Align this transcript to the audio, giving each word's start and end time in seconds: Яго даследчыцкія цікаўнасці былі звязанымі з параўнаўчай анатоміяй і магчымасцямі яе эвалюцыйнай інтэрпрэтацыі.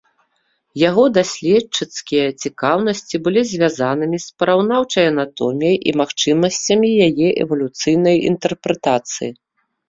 Яго 0.89 1.03
даследчыцкія 1.17 2.25
цікаўнасці 2.47 3.15
былі 3.27 3.43
звязанымі 3.51 4.17
з 4.25 4.31
параўнаўчай 4.39 5.05
анатоміяй 5.13 5.77
і 5.93 5.95
магчымасцямі 6.01 6.89
яе 7.11 7.29
эвалюцыйнай 7.43 8.17
інтэрпрэтацыі. 8.33 9.31